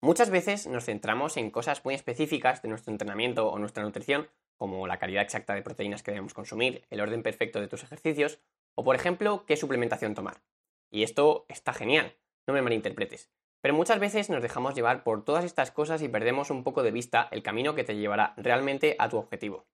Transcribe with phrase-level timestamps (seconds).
[0.00, 4.86] Muchas veces nos centramos en cosas muy específicas de nuestro entrenamiento o nuestra nutrición, como
[4.86, 8.38] la calidad exacta de proteínas que debemos consumir, el orden perfecto de tus ejercicios,
[8.76, 10.40] o por ejemplo, qué suplementación tomar.
[10.88, 12.16] Y esto está genial,
[12.46, 13.28] no me malinterpretes.
[13.60, 16.92] Pero muchas veces nos dejamos llevar por todas estas cosas y perdemos un poco de
[16.92, 19.66] vista el camino que te llevará realmente a tu objetivo.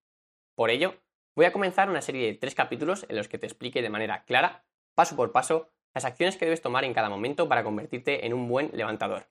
[0.55, 0.95] Por ello,
[1.37, 4.25] voy a comenzar una serie de tres capítulos en los que te explique de manera
[4.25, 4.65] clara,
[4.95, 8.49] paso por paso, las acciones que debes tomar en cada momento para convertirte en un
[8.49, 9.27] buen levantador.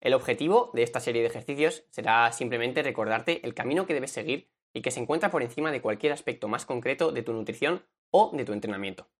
[0.00, 4.50] El objetivo de esta serie de ejercicios será simplemente recordarte el camino que debes seguir
[4.72, 8.30] y que se encuentra por encima de cualquier aspecto más concreto de tu nutrición o
[8.34, 9.10] de tu entrenamiento.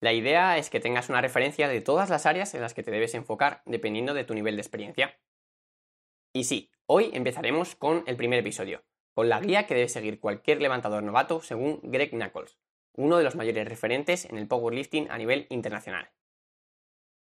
[0.00, 2.90] La idea es que tengas una referencia de todas las áreas en las que te
[2.90, 5.20] debes enfocar dependiendo de tu nivel de experiencia.
[6.32, 8.82] Y sí, hoy empezaremos con el primer episodio,
[9.14, 12.58] con la guía que debe seguir cualquier levantador novato según Greg Knuckles,
[12.94, 16.10] uno de los mayores referentes en el powerlifting a nivel internacional.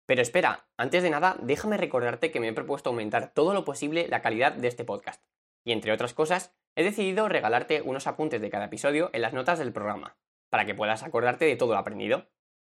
[0.08, 4.08] Pero espera, antes de nada, déjame recordarte que me he propuesto aumentar todo lo posible
[4.08, 5.22] la calidad de este podcast.
[5.66, 9.58] Y entre otras cosas, he decidido regalarte unos apuntes de cada episodio en las notas
[9.58, 10.16] del programa,
[10.48, 12.24] para que puedas acordarte de todo lo aprendido.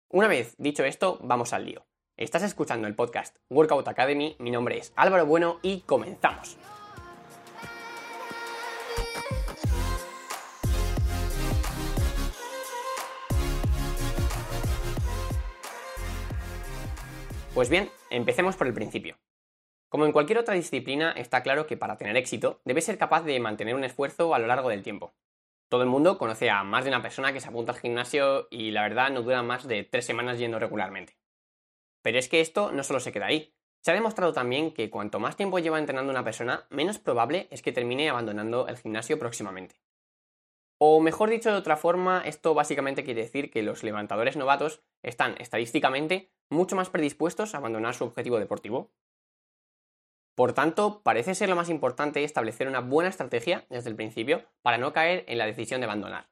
[0.08, 1.86] Una vez dicho esto, vamos al lío.
[2.16, 6.58] Estás escuchando el podcast Workout Academy, mi nombre es Álvaro Bueno y comenzamos.
[17.58, 19.18] Pues bien, empecemos por el principio.
[19.88, 23.40] Como en cualquier otra disciplina, está claro que para tener éxito debes ser capaz de
[23.40, 25.12] mantener un esfuerzo a lo largo del tiempo.
[25.68, 28.70] Todo el mundo conoce a más de una persona que se apunta al gimnasio y
[28.70, 31.18] la verdad no dura más de tres semanas yendo regularmente.
[32.00, 33.52] Pero es que esto no solo se queda ahí.
[33.80, 37.60] Se ha demostrado también que cuanto más tiempo lleva entrenando una persona, menos probable es
[37.60, 39.80] que termine abandonando el gimnasio próximamente.
[40.78, 45.34] O mejor dicho de otra forma, esto básicamente quiere decir que los levantadores novatos están
[45.40, 48.90] estadísticamente mucho más predispuestos a abandonar su objetivo deportivo.
[50.34, 54.78] Por tanto, parece ser lo más importante establecer una buena estrategia desde el principio para
[54.78, 56.28] no caer en la decisión de abandonar.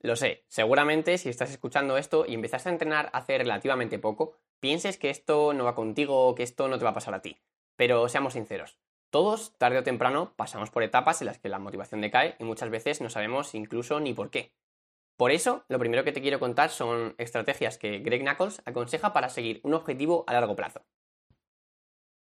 [0.00, 4.98] Lo sé, seguramente si estás escuchando esto y empezaste a entrenar hace relativamente poco, pienses
[4.98, 7.38] que esto no va contigo o que esto no te va a pasar a ti.
[7.76, 8.78] Pero seamos sinceros,
[9.10, 12.70] todos, tarde o temprano, pasamos por etapas en las que la motivación decae y muchas
[12.70, 14.52] veces no sabemos incluso ni por qué.
[15.22, 19.28] Por eso, lo primero que te quiero contar son estrategias que Greg Knuckles aconseja para
[19.28, 20.84] seguir un objetivo a largo plazo.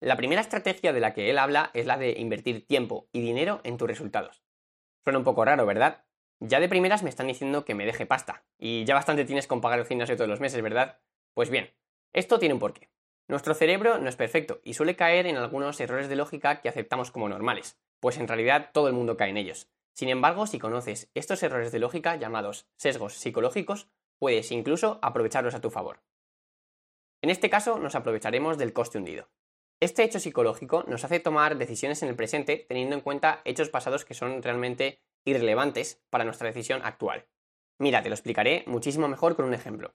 [0.00, 3.62] La primera estrategia de la que él habla es la de invertir tiempo y dinero
[3.65, 4.43] en tus resultados.
[5.03, 6.05] Suena un poco raro, ¿verdad?
[6.41, 9.62] Ya de primeras me están diciendo que me deje pasta, y ya bastante tienes con
[9.62, 11.00] pagar el gimnasio todos los meses, ¿verdad?
[11.32, 11.71] Pues bien,
[12.12, 12.91] esto tiene un porqué.
[13.28, 17.11] Nuestro cerebro no es perfecto y suele caer en algunos errores de lógica que aceptamos
[17.11, 19.71] como normales, pues en realidad todo el mundo cae en ellos.
[19.94, 25.60] Sin embargo, si conoces estos errores de lógica llamados sesgos psicológicos, puedes incluso aprovecharlos a
[25.60, 26.02] tu favor.
[27.22, 29.28] En este caso nos aprovecharemos del coste hundido.
[29.80, 34.04] Este hecho psicológico nos hace tomar decisiones en el presente teniendo en cuenta hechos pasados
[34.04, 37.26] que son realmente irrelevantes para nuestra decisión actual.
[37.78, 39.94] Mira, te lo explicaré muchísimo mejor con un ejemplo.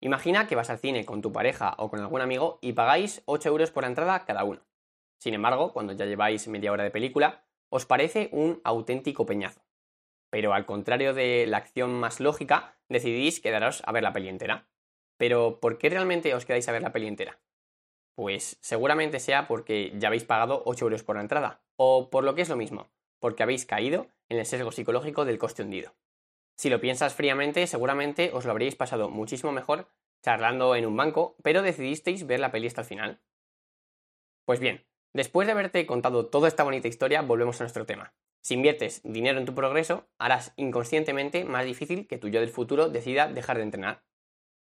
[0.00, 3.48] Imagina que vas al cine con tu pareja o con algún amigo y pagáis 8
[3.48, 4.62] euros por entrada cada uno.
[5.18, 9.62] Sin embargo, cuando ya lleváis media hora de película, os parece un auténtico peñazo.
[10.30, 14.68] Pero al contrario de la acción más lógica, decidís quedaros a ver la peli entera.
[15.16, 17.40] Pero ¿por qué realmente os quedáis a ver la peli entera?
[18.14, 22.34] Pues seguramente sea porque ya habéis pagado 8 euros por la entrada, o por lo
[22.34, 25.94] que es lo mismo, porque habéis caído en el sesgo psicológico del coste hundido.
[26.56, 29.88] Si lo piensas fríamente, seguramente os lo habréis pasado muchísimo mejor
[30.22, 33.20] charlando en un banco, pero decidisteis ver la peli hasta el final.
[34.44, 34.84] Pues bien,
[35.16, 38.14] después de haberte contado toda esta bonita historia, volvemos a nuestro tema.
[38.42, 42.88] Si inviertes dinero en tu progreso, harás inconscientemente más difícil que tu yo del futuro
[42.88, 44.04] decida dejar de entrenar.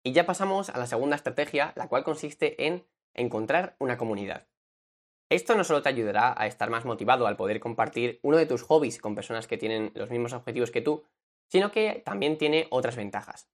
[0.03, 2.85] Y ya pasamos a la segunda estrategia, la cual consiste en
[3.15, 4.47] encontrar una comunidad.
[5.29, 8.61] Esto no solo te ayudará a estar más motivado al poder compartir uno de tus
[8.61, 11.03] hobbies con personas que tienen los mismos objetivos que tú,
[11.49, 13.49] sino que también tiene otras ventajas.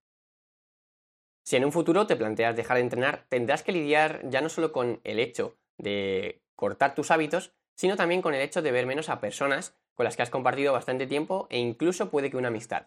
[1.46, 4.74] Si en un futuro te planteas dejar de entrenar, tendrás que lidiar ya no solo
[4.74, 9.10] con el hecho de cortar tus hábitos, sino también con el hecho de ver menos
[9.10, 12.86] a personas con las que has compartido bastante tiempo e incluso puede que una amistad.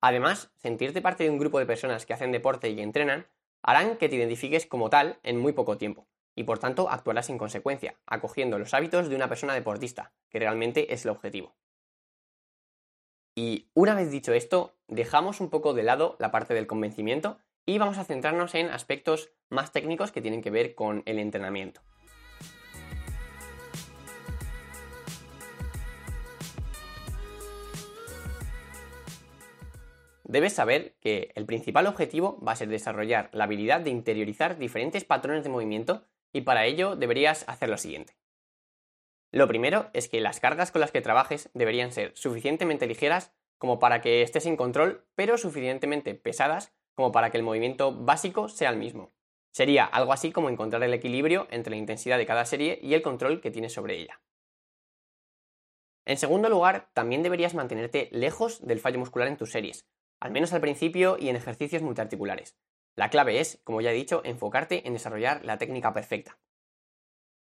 [0.00, 3.26] Además, sentirte parte de un grupo de personas que hacen deporte y entrenan
[3.60, 7.36] harán que te identifiques como tal en muy poco tiempo, y por tanto actuarás en
[7.36, 11.54] consecuencia, acogiendo los hábitos de una persona deportista, que realmente es el objetivo.
[13.34, 17.76] Y una vez dicho esto, dejamos un poco de lado la parte del convencimiento y
[17.76, 21.82] vamos a centrarnos en aspectos más técnicos que tienen que ver con el entrenamiento.
[30.30, 35.02] Debes saber que el principal objetivo va a ser desarrollar la habilidad de interiorizar diferentes
[35.02, 38.14] patrones de movimiento y para ello deberías hacer lo siguiente.
[39.32, 43.80] Lo primero es que las cargas con las que trabajes deberían ser suficientemente ligeras como
[43.80, 48.70] para que estés en control, pero suficientemente pesadas como para que el movimiento básico sea
[48.70, 49.12] el mismo.
[49.50, 53.02] Sería algo así como encontrar el equilibrio entre la intensidad de cada serie y el
[53.02, 54.20] control que tienes sobre ella.
[56.04, 59.88] En segundo lugar, también deberías mantenerte lejos del fallo muscular en tus series,
[60.20, 62.56] al menos al principio y en ejercicios multiarticulares.
[62.96, 66.38] La clave es, como ya he dicho, enfocarte en desarrollar la técnica perfecta.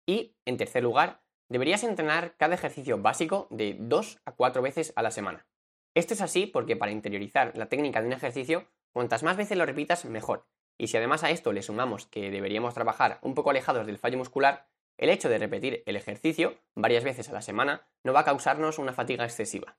[0.06, 5.03] Y, en tercer lugar, deberías entrenar cada ejercicio básico de 2 a 4 veces a
[5.03, 5.47] la semana.
[5.94, 9.65] Esto es así porque para interiorizar la técnica de un ejercicio, cuantas más veces lo
[9.65, 10.47] repitas, mejor.
[10.76, 14.19] Y si además a esto le sumamos que deberíamos trabajar un poco alejados del fallo
[14.19, 14.67] muscular,
[14.99, 18.79] el hecho de repetir el ejercicio varias veces a la semana no va a causarnos
[18.79, 19.76] una fatiga excesiva.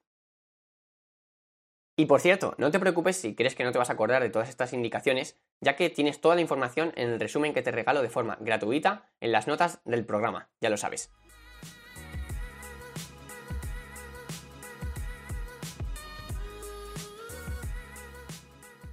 [1.98, 4.30] Y por cierto, no te preocupes si crees que no te vas a acordar de
[4.30, 8.02] todas estas indicaciones, ya que tienes toda la información en el resumen que te regalo
[8.02, 11.10] de forma gratuita en las notas del programa, ya lo sabes.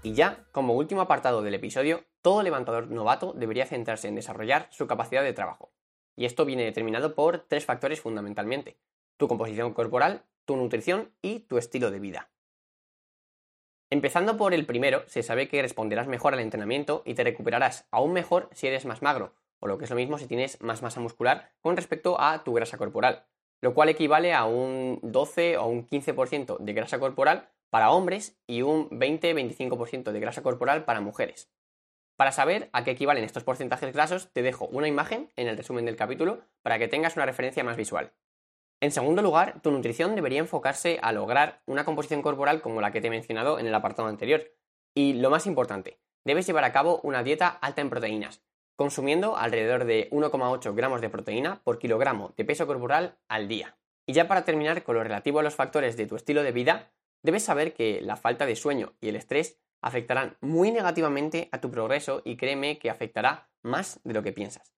[0.04, 4.86] Y ya, como último apartado del episodio, todo levantador novato debería centrarse en desarrollar su
[4.86, 5.72] capacidad de trabajo.
[6.14, 8.78] Y esto viene determinado por tres factores fundamentalmente.
[9.16, 12.32] Tu composición corporal, tu nutrición y tu estilo de vida.
[13.92, 18.14] Empezando por el primero, se sabe que responderás mejor al entrenamiento y te recuperarás aún
[18.14, 20.98] mejor si eres más magro, o lo que es lo mismo si tienes más masa
[20.98, 23.26] muscular con respecto a tu grasa corporal,
[23.60, 28.62] lo cual equivale a un 12 o un 15% de grasa corporal para hombres y
[28.62, 31.50] un 20-25% de grasa corporal para mujeres.
[32.16, 35.84] Para saber a qué equivalen estos porcentajes grasos, te dejo una imagen en el resumen
[35.84, 38.14] del capítulo para que tengas una referencia más visual.
[38.82, 43.00] En segundo lugar, tu nutrición debería enfocarse a lograr una composición corporal como la que
[43.00, 44.52] te he mencionado en el apartado anterior.
[44.94, 48.42] Y lo más importante, debes llevar a cabo una dieta alta en proteínas,
[48.76, 53.78] consumiendo alrededor de 1,8 gramos de proteína por kilogramo de peso corporal al día.
[54.04, 56.90] Y ya para terminar con lo relativo a los factores de tu estilo de vida,
[57.22, 61.70] Debes saber que la falta de sueño y el estrés afectarán muy negativamente a tu
[61.70, 64.74] progreso y créeme que afectará más de lo que piensas.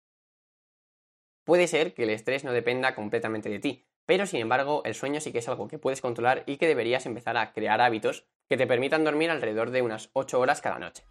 [1.45, 5.19] Puede ser que el estrés no dependa completamente de ti, pero sin embargo el sueño
[5.19, 8.57] sí que es algo que puedes controlar y que deberías empezar a crear hábitos que
[8.57, 11.03] te permitan dormir alrededor de unas 8 horas cada noche.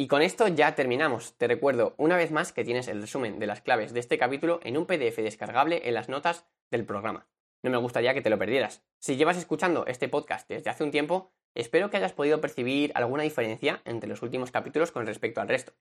[0.00, 1.36] Y con esto ya terminamos.
[1.36, 4.58] Te recuerdo una vez más que tienes el resumen de las claves de este capítulo
[4.62, 7.28] en un PDF descargable en las notas del programa.
[7.62, 8.82] No me gustaría que te lo perdieras.
[8.98, 13.22] Si llevas escuchando este podcast desde hace un tiempo, espero que hayas podido percibir alguna
[13.22, 15.72] diferencia entre los últimos capítulos con respecto al resto.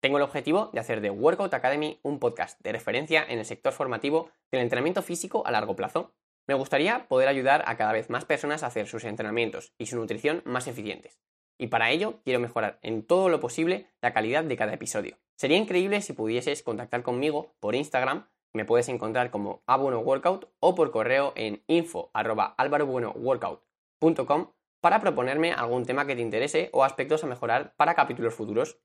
[0.00, 3.72] Tengo el objetivo de hacer de Workout Academy un podcast de referencia en el sector
[3.72, 6.14] formativo del entrenamiento físico a largo plazo.
[6.46, 9.96] Me gustaría poder ayudar a cada vez más personas a hacer sus entrenamientos y su
[9.96, 11.20] nutrición más eficientes
[11.60, 15.18] y para ello quiero mejorar en todo lo posible la calidad de cada episodio.
[15.36, 20.90] Sería increíble si pudieses contactar conmigo por Instagram, me puedes encontrar como workout o por
[20.90, 24.46] correo en info@alvarobuenoworkout.com
[24.80, 28.78] para proponerme algún tema que te interese o aspectos a mejorar para capítulos futuros.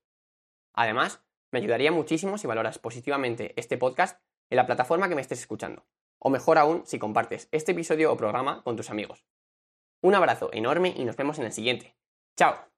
[0.74, 4.20] Además, me ayudaría muchísimo si valoras positivamente este podcast
[4.50, 5.86] en la plataforma que me estés escuchando,
[6.18, 9.24] o mejor aún si compartes este episodio o programa con tus amigos.
[10.02, 11.96] Un abrazo enorme y nos vemos en el siguiente.
[12.36, 12.75] Chao.